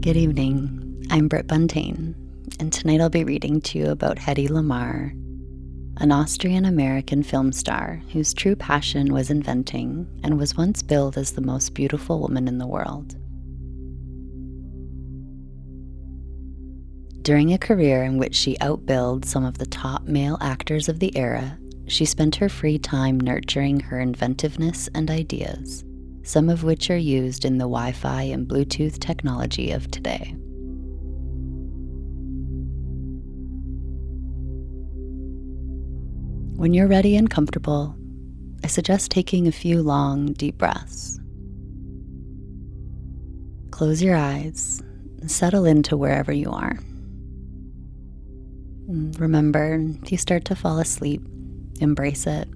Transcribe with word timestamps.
Good 0.00 0.16
evening. 0.16 1.04
I'm 1.10 1.26
Britt 1.26 1.48
Buntain, 1.48 2.14
and 2.60 2.72
tonight 2.72 3.00
I'll 3.00 3.10
be 3.10 3.24
reading 3.24 3.60
to 3.62 3.78
you 3.78 3.90
about 3.90 4.16
Hedy 4.16 4.48
Lamarr, 4.48 5.10
an 6.00 6.12
Austrian 6.12 6.64
American 6.64 7.24
film 7.24 7.50
star 7.50 8.00
whose 8.12 8.32
true 8.32 8.54
passion 8.54 9.12
was 9.12 9.28
inventing 9.28 10.06
and 10.22 10.38
was 10.38 10.56
once 10.56 10.82
billed 10.82 11.18
as 11.18 11.32
the 11.32 11.40
most 11.40 11.74
beautiful 11.74 12.20
woman 12.20 12.46
in 12.46 12.58
the 12.58 12.66
world. 12.66 13.16
During 17.22 17.52
a 17.52 17.58
career 17.58 18.04
in 18.04 18.18
which 18.18 18.36
she 18.36 18.56
outbilled 18.58 19.24
some 19.24 19.44
of 19.44 19.58
the 19.58 19.66
top 19.66 20.04
male 20.04 20.38
actors 20.40 20.88
of 20.88 21.00
the 21.00 21.14
era, 21.16 21.58
she 21.88 22.04
spent 22.04 22.36
her 22.36 22.48
free 22.48 22.78
time 22.78 23.18
nurturing 23.18 23.80
her 23.80 23.98
inventiveness 23.98 24.88
and 24.94 25.10
ideas 25.10 25.84
some 26.28 26.50
of 26.50 26.62
which 26.62 26.90
are 26.90 26.96
used 26.96 27.46
in 27.46 27.56
the 27.56 27.64
Wi 27.64 27.90
Fi 27.90 28.20
and 28.20 28.46
Bluetooth 28.46 28.98
technology 28.98 29.70
of 29.70 29.90
today. 29.90 30.34
When 36.58 36.74
you're 36.74 36.86
ready 36.86 37.16
and 37.16 37.30
comfortable, 37.30 37.96
I 38.62 38.66
suggest 38.66 39.10
taking 39.10 39.48
a 39.48 39.52
few 39.52 39.80
long, 39.80 40.34
deep 40.34 40.58
breaths. 40.58 41.18
Close 43.70 44.02
your 44.02 44.16
eyes 44.16 44.82
and 45.22 45.30
settle 45.30 45.64
into 45.64 45.96
wherever 45.96 46.32
you 46.32 46.50
are. 46.50 46.78
Remember, 48.86 49.82
if 50.02 50.12
you 50.12 50.18
start 50.18 50.44
to 50.44 50.54
fall 50.54 50.78
asleep, 50.78 51.22
embrace 51.80 52.26
it. 52.26 52.48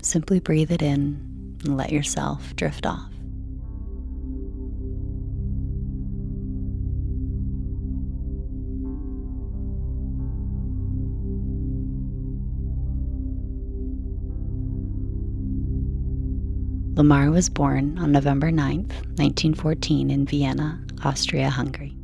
Simply 0.00 0.40
breathe 0.40 0.70
it 0.70 0.80
in 0.80 1.27
and 1.64 1.76
let 1.76 1.92
yourself 1.92 2.54
drift 2.56 2.86
off. 2.86 3.10
Lamarr 16.98 17.30
was 17.30 17.48
born 17.48 17.96
on 18.00 18.10
November 18.10 18.50
9, 18.50 18.78
1914, 18.78 20.10
in 20.10 20.26
Vienna, 20.26 20.84
Austria 21.04 21.48
Hungary. 21.48 21.94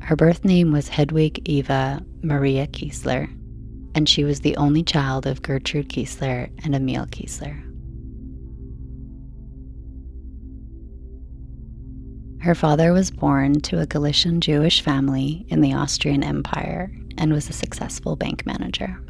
Her 0.00 0.16
birth 0.16 0.42
name 0.42 0.72
was 0.72 0.88
Hedwig 0.88 1.46
Eva 1.46 2.02
Maria 2.22 2.66
Kiesler, 2.66 3.28
and 3.94 4.08
she 4.08 4.24
was 4.24 4.40
the 4.40 4.56
only 4.56 4.82
child 4.82 5.26
of 5.26 5.42
Gertrude 5.42 5.88
Kiesler 5.88 6.50
and 6.64 6.74
Emil 6.74 7.06
Kiesler. 7.06 7.60
Her 12.42 12.54
father 12.54 12.92
was 12.92 13.10
born 13.10 13.60
to 13.62 13.80
a 13.80 13.86
Galician 13.86 14.42
Jewish 14.42 14.82
family 14.82 15.46
in 15.48 15.62
the 15.62 15.72
Austrian 15.72 16.22
Empire 16.22 16.92
and 17.16 17.32
was 17.32 17.48
a 17.48 17.54
successful 17.54 18.16
bank 18.16 18.44
manager. 18.44 19.00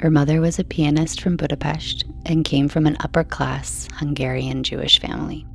Her 0.00 0.10
mother 0.10 0.40
was 0.40 0.58
a 0.58 0.64
pianist 0.64 1.20
from 1.20 1.36
Budapest 1.36 2.04
and 2.24 2.44
came 2.44 2.68
from 2.68 2.86
an 2.86 2.96
upper 3.00 3.24
class 3.24 3.88
Hungarian 3.98 4.62
Jewish 4.62 4.98
family. 4.98 5.46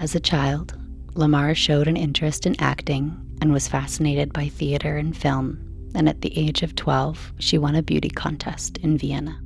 As 0.00 0.14
a 0.14 0.20
child, 0.20 0.78
Lamarr 1.14 1.56
showed 1.56 1.88
an 1.88 1.96
interest 1.96 2.46
in 2.46 2.54
acting 2.60 3.16
and 3.40 3.52
was 3.52 3.66
fascinated 3.66 4.32
by 4.32 4.48
theater 4.48 4.96
and 4.96 5.16
film, 5.16 5.58
and 5.94 6.08
at 6.08 6.20
the 6.20 6.36
age 6.38 6.62
of 6.62 6.76
12, 6.76 7.32
she 7.40 7.58
won 7.58 7.74
a 7.74 7.82
beauty 7.82 8.08
contest 8.08 8.78
in 8.78 8.96
Vienna. 8.96 9.40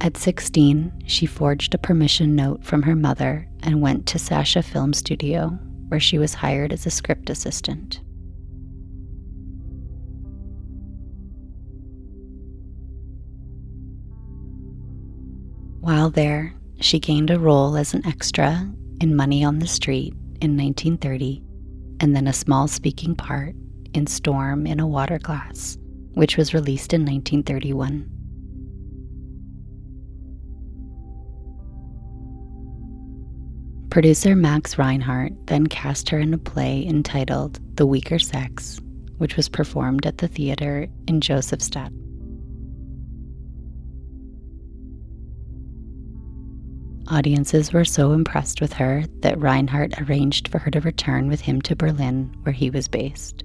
At 0.00 0.16
16, 0.16 1.04
she 1.06 1.26
forged 1.26 1.74
a 1.74 1.78
permission 1.78 2.36
note 2.36 2.64
from 2.64 2.82
her 2.82 2.94
mother 2.94 3.48
and 3.62 3.80
went 3.80 4.06
to 4.06 4.18
Sascha 4.18 4.62
Film 4.62 4.92
Studio, 4.92 5.58
where 5.88 6.00
she 6.00 6.18
was 6.18 6.34
hired 6.34 6.72
as 6.72 6.86
a 6.86 6.90
script 6.90 7.30
assistant. 7.30 8.00
While 15.98 16.10
there, 16.10 16.54
she 16.78 17.00
gained 17.00 17.28
a 17.28 17.40
role 17.40 17.76
as 17.76 17.92
an 17.92 18.06
extra 18.06 18.72
in 19.00 19.16
Money 19.16 19.42
on 19.42 19.58
the 19.58 19.66
Street 19.66 20.12
in 20.40 20.56
1930, 20.56 21.42
and 21.98 22.14
then 22.14 22.28
a 22.28 22.32
small 22.32 22.68
speaking 22.68 23.16
part 23.16 23.56
in 23.94 24.06
Storm 24.06 24.64
in 24.64 24.78
a 24.78 24.86
Water 24.86 25.18
Glass, 25.18 25.76
which 26.14 26.36
was 26.36 26.54
released 26.54 26.92
in 26.92 27.00
1931. 27.00 28.08
Producer 33.90 34.36
Max 34.36 34.78
Reinhardt 34.78 35.32
then 35.48 35.66
cast 35.66 36.10
her 36.10 36.20
in 36.20 36.32
a 36.32 36.38
play 36.38 36.86
entitled 36.86 37.58
The 37.76 37.86
Weaker 37.86 38.20
Sex, 38.20 38.78
which 39.16 39.36
was 39.36 39.48
performed 39.48 40.06
at 40.06 40.18
the 40.18 40.28
theater 40.28 40.86
in 41.08 41.20
Josefstadt. 41.20 41.90
Audiences 47.10 47.72
were 47.72 47.86
so 47.86 48.12
impressed 48.12 48.60
with 48.60 48.74
her 48.74 49.04
that 49.20 49.40
Reinhardt 49.40 49.98
arranged 49.98 50.46
for 50.48 50.58
her 50.58 50.70
to 50.70 50.80
return 50.80 51.28
with 51.28 51.40
him 51.40 51.62
to 51.62 51.74
Berlin, 51.74 52.36
where 52.42 52.52
he 52.52 52.68
was 52.68 52.86
based. 52.86 53.42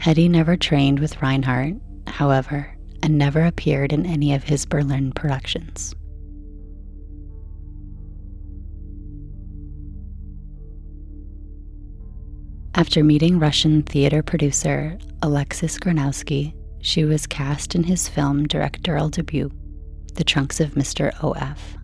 Hedy 0.00 0.30
never 0.30 0.56
trained 0.56 1.00
with 1.00 1.20
Reinhardt, 1.20 1.74
however, 2.06 2.74
and 3.02 3.18
never 3.18 3.44
appeared 3.44 3.92
in 3.92 4.06
any 4.06 4.32
of 4.32 4.44
his 4.44 4.64
Berlin 4.64 5.12
productions. 5.12 5.94
After 12.76 13.02
meeting 13.02 13.38
Russian 13.38 13.82
theater 13.84 14.22
producer 14.22 14.98
Alexis 15.22 15.78
Granowsky, 15.78 16.52
she 16.82 17.06
was 17.06 17.26
cast 17.26 17.74
in 17.74 17.84
his 17.84 18.06
film 18.06 18.46
directorial 18.46 19.08
debut, 19.08 19.50
The 20.12 20.24
Trunks 20.24 20.60
of 20.60 20.72
Mr. 20.72 21.10
O.F. 21.24 21.78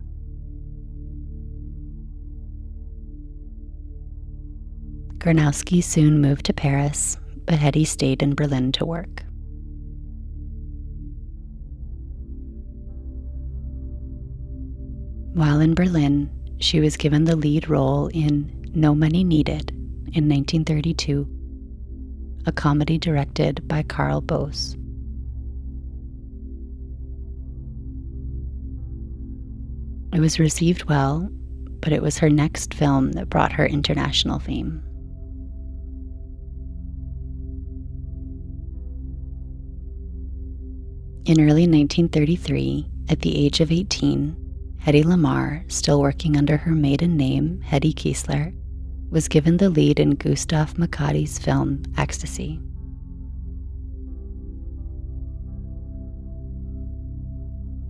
Granowsky 5.17 5.83
soon 5.83 6.21
moved 6.21 6.45
to 6.45 6.53
Paris, 6.53 7.17
but 7.47 7.55
Hedy 7.55 7.87
stayed 7.87 8.21
in 8.21 8.35
Berlin 8.35 8.71
to 8.73 8.85
work. 8.85 9.23
While 15.33 15.59
in 15.59 15.73
Berlin, 15.73 16.29
she 16.59 16.79
was 16.79 16.97
given 16.97 17.23
the 17.23 17.35
lead 17.35 17.67
role 17.67 18.09
in 18.13 18.71
No 18.75 18.93
Money 18.93 19.23
Needed 19.23 19.82
in 20.13 20.29
1932, 20.29 21.27
a 22.45 22.51
comedy 22.51 22.99
directed 22.99 23.67
by 23.67 23.81
Carl 23.81 24.21
Boese. 24.21 24.75
It 30.13 30.19
was 30.19 30.37
received 30.37 30.83
well, 30.83 31.27
but 31.81 31.91
it 31.91 32.03
was 32.03 32.19
her 32.19 32.29
next 32.29 32.75
film 32.75 33.13
that 33.13 33.29
brought 33.29 33.51
her 33.53 33.65
international 33.65 34.37
fame. 34.37 34.83
In 41.25 41.39
early 41.39 41.65
1933, 41.65 42.85
at 43.09 43.21
the 43.21 43.35
age 43.35 43.61
of 43.61 43.71
18, 43.71 44.35
Hedy 44.79 45.03
Lamarr, 45.03 45.71
still 45.71 46.01
working 46.01 46.37
under 46.37 46.57
her 46.57 46.71
maiden 46.71 47.17
name, 47.17 47.63
Hedy 47.65 47.93
Kiesler, 47.93 48.53
was 49.13 49.27
given 49.27 49.57
the 49.57 49.69
lead 49.69 49.99
in 49.99 50.15
Gustav 50.15 50.73
Machatý's 50.73 51.37
film 51.37 51.83
Ecstasy. 51.97 52.59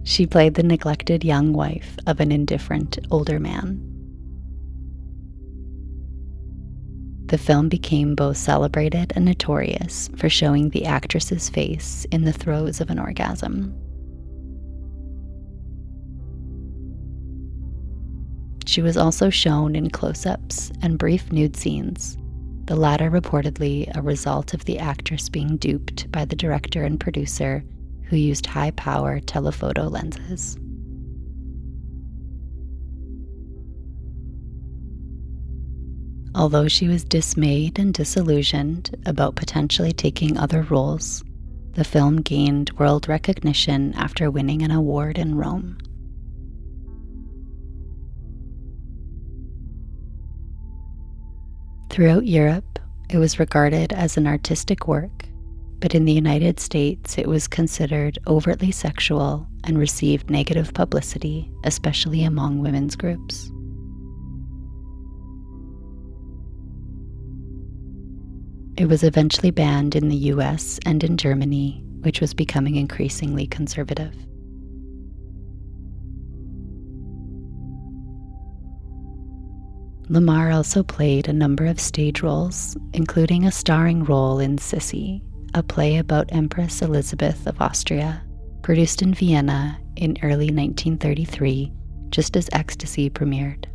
She 0.03 0.27
played 0.27 0.55
the 0.55 0.63
neglected 0.63 1.23
young 1.23 1.53
wife 1.53 1.97
of 2.05 2.19
an 2.19 2.33
indifferent 2.33 2.99
older 3.09 3.39
man. 3.39 3.81
The 7.27 7.37
film 7.37 7.69
became 7.69 8.15
both 8.15 8.35
celebrated 8.35 9.13
and 9.15 9.23
notorious 9.23 10.09
for 10.17 10.27
showing 10.27 10.69
the 10.69 10.85
actress's 10.85 11.49
face 11.49 12.05
in 12.11 12.25
the 12.25 12.33
throes 12.33 12.81
of 12.81 12.89
an 12.89 12.99
orgasm. 12.99 13.73
She 18.73 18.81
was 18.81 18.97
also 18.97 19.29
shown 19.29 19.75
in 19.75 19.91
close 19.91 20.25
ups 20.25 20.71
and 20.81 20.97
brief 20.97 21.31
nude 21.31 21.55
scenes, 21.55 22.17
the 22.65 22.75
latter 22.75 23.11
reportedly 23.11 23.95
a 23.95 24.01
result 24.01 24.55
of 24.55 24.65
the 24.65 24.79
actress 24.79 25.29
being 25.29 25.57
duped 25.57 26.11
by 26.11 26.25
the 26.25 26.35
director 26.35 26.83
and 26.83 26.99
producer 26.99 27.63
who 28.05 28.15
used 28.15 28.47
high 28.47 28.71
power 28.71 29.19
telephoto 29.19 29.83
lenses. 29.89 30.57
Although 36.33 36.67
she 36.67 36.87
was 36.87 37.03
dismayed 37.03 37.77
and 37.77 37.93
disillusioned 37.93 38.95
about 39.05 39.35
potentially 39.35 39.93
taking 39.93 40.35
other 40.35 40.63
roles, 40.63 41.23
the 41.73 41.83
film 41.83 42.21
gained 42.21 42.71
world 42.79 43.07
recognition 43.07 43.93
after 43.93 44.31
winning 44.31 44.63
an 44.63 44.71
award 44.71 45.19
in 45.19 45.35
Rome. 45.35 45.77
Throughout 51.93 52.25
Europe, 52.25 52.79
it 53.11 53.19
was 53.19 53.37
regarded 53.37 53.93
as 53.93 54.17
an 54.17 54.25
artistic 54.25 54.87
work, 54.87 55.27
but 55.79 55.93
in 55.93 56.05
the 56.05 56.11
United 56.11 56.59
States, 56.59 57.19
it 57.19 57.27
was 57.27 57.47
considered 57.47 58.17
overtly 58.25 58.71
sexual 58.71 59.47
and 59.63 59.77
received 59.77 60.27
negative 60.27 60.73
publicity, 60.73 61.51
especially 61.65 62.23
among 62.23 62.57
women's 62.57 62.95
groups. 62.95 63.51
It 68.75 68.87
was 68.87 69.03
eventually 69.03 69.51
banned 69.51 69.95
in 69.95 70.09
the 70.09 70.31
US 70.33 70.79
and 70.87 71.03
in 71.03 71.15
Germany, 71.15 71.83
which 72.01 72.21
was 72.21 72.33
becoming 72.33 72.75
increasingly 72.75 73.45
conservative. 73.45 74.15
Lamarr 80.09 80.53
also 80.53 80.83
played 80.83 81.27
a 81.27 81.33
number 81.33 81.65
of 81.65 81.79
stage 81.79 82.21
roles, 82.21 82.75
including 82.93 83.45
a 83.45 83.51
starring 83.51 84.03
role 84.03 84.39
in 84.39 84.57
Sissy, 84.57 85.21
a 85.53 85.63
play 85.63 85.97
about 85.97 86.33
Empress 86.33 86.81
Elizabeth 86.81 87.47
of 87.47 87.61
Austria, 87.61 88.21
produced 88.63 89.01
in 89.01 89.13
Vienna 89.13 89.79
in 89.95 90.17
early 90.21 90.47
1933, 90.47 91.71
just 92.09 92.35
as 92.35 92.49
Ecstasy 92.51 93.09
premiered. 93.09 93.65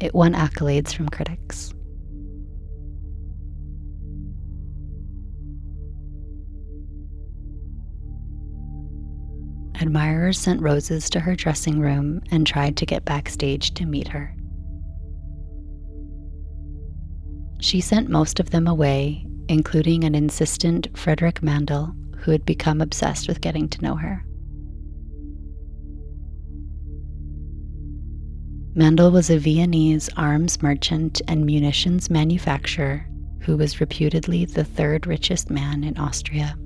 It 0.00 0.14
won 0.14 0.32
accolades 0.32 0.94
from 0.94 1.08
critics. 1.08 1.73
Admirers 9.80 10.38
sent 10.38 10.60
roses 10.60 11.10
to 11.10 11.20
her 11.20 11.34
dressing 11.34 11.80
room 11.80 12.20
and 12.30 12.46
tried 12.46 12.76
to 12.76 12.86
get 12.86 13.04
backstage 13.04 13.74
to 13.74 13.86
meet 13.86 14.08
her. 14.08 14.34
She 17.60 17.80
sent 17.80 18.08
most 18.08 18.40
of 18.40 18.50
them 18.50 18.66
away, 18.66 19.26
including 19.48 20.04
an 20.04 20.14
insistent 20.14 20.88
Frederick 20.96 21.40
Mandl, 21.40 21.94
who 22.18 22.30
had 22.30 22.44
become 22.44 22.80
obsessed 22.80 23.28
with 23.28 23.40
getting 23.40 23.68
to 23.68 23.82
know 23.82 23.96
her. 23.96 24.24
Mandl 28.76 29.12
was 29.12 29.30
a 29.30 29.38
Viennese 29.38 30.10
arms 30.16 30.60
merchant 30.60 31.22
and 31.28 31.46
munitions 31.46 32.10
manufacturer 32.10 33.06
who 33.40 33.56
was 33.56 33.80
reputedly 33.80 34.44
the 34.44 34.64
third 34.64 35.06
richest 35.06 35.50
man 35.50 35.84
in 35.84 35.96
Austria. 35.98 36.56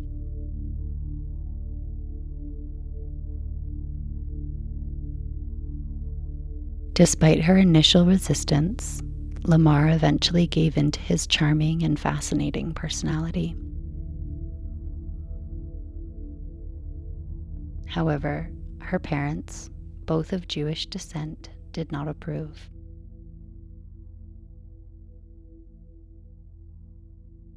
Despite 6.99 7.45
her 7.45 7.57
initial 7.57 8.05
resistance, 8.05 9.00
Lamarr 9.45 9.95
eventually 9.95 10.49
gave 10.49 10.76
in 10.76 10.90
to 10.90 10.99
his 10.99 11.28
charming 11.28 11.85
and 11.85 11.97
fascinating 11.97 12.75
personality. 12.75 13.55
However, 17.87 18.50
her 18.81 18.99
parents, 18.99 19.71
both 20.07 20.33
of 20.33 20.49
Jewish 20.49 20.87
descent, 20.87 21.50
did 21.71 21.93
not 21.93 22.09
approve. 22.09 22.69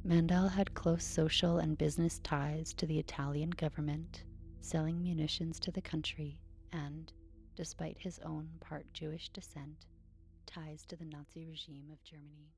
Mandl 0.06 0.52
had 0.52 0.72
close 0.74 1.02
social 1.02 1.58
and 1.58 1.76
business 1.76 2.20
ties 2.20 2.72
to 2.74 2.86
the 2.86 3.00
Italian 3.00 3.50
government, 3.50 4.22
selling 4.60 5.02
munitions 5.02 5.58
to 5.58 5.72
the 5.72 5.82
country 5.82 6.38
and, 6.72 7.12
despite 7.54 7.98
his 7.98 8.18
own 8.24 8.48
part 8.60 8.86
Jewish 8.92 9.28
descent, 9.28 9.86
ties 10.46 10.84
to 10.86 10.96
the 10.96 11.04
Nazi 11.04 11.46
regime 11.46 11.90
of 11.92 12.02
Germany. 12.04 12.52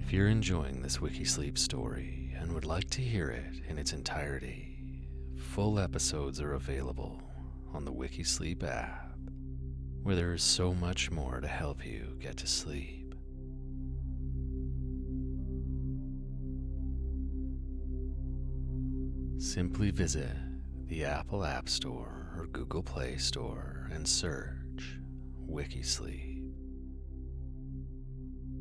If 0.00 0.12
you're 0.12 0.28
enjoying 0.28 0.82
this 0.82 0.98
Wikisleep 0.98 1.56
story 1.56 2.34
and 2.38 2.52
would 2.52 2.66
like 2.66 2.90
to 2.90 3.00
hear 3.00 3.28
it 3.30 3.62
in 3.66 3.78
its 3.78 3.92
entirety, 3.92 5.08
full 5.38 5.78
episodes 5.78 6.40
are 6.40 6.52
available 6.52 7.22
on 7.72 7.84
the 7.84 7.92
Wikisleep 7.92 8.62
app, 8.62 9.16
where 10.02 10.16
there 10.16 10.34
is 10.34 10.42
so 10.42 10.74
much 10.74 11.10
more 11.10 11.40
to 11.40 11.48
help 11.48 11.86
you 11.86 12.16
get 12.20 12.36
to 12.38 12.46
sleep. 12.46 13.01
Simply 19.42 19.90
visit 19.90 20.30
the 20.86 21.04
Apple 21.04 21.44
App 21.44 21.68
Store 21.68 22.32
or 22.38 22.46
Google 22.52 22.80
Play 22.84 23.16
Store 23.16 23.90
and 23.92 24.06
search 24.06 25.00
Wikisleep. 25.50 26.48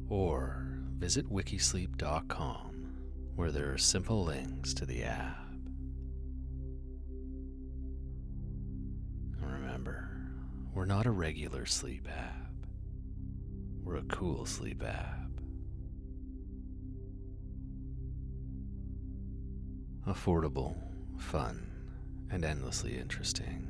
or 0.09 0.79
visit 0.97 1.31
wikisleep.com 1.31 2.95
where 3.35 3.51
there 3.51 3.71
are 3.71 3.77
simple 3.77 4.23
links 4.23 4.73
to 4.73 4.87
the 4.87 5.03
app. 5.03 5.53
Remember, 9.39 10.09
we're 10.73 10.85
not 10.85 11.05
a 11.05 11.11
regular 11.11 11.67
sleep 11.67 12.07
app. 12.11 12.55
We're 13.83 13.97
a 13.97 14.03
cool 14.05 14.47
sleep 14.47 14.81
app. 14.83 15.20
Affordable, 20.11 20.75
fun, 21.17 21.71
and 22.29 22.43
endlessly 22.43 22.97
interesting. 22.97 23.65